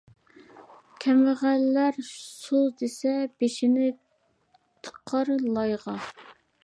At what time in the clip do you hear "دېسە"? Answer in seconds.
2.79-3.13